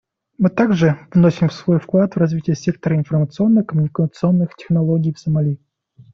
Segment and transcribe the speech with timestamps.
[0.39, 5.59] Мы также вносим свой вклад в развитие сектора информационно-коммуникационных технологий в Сомали.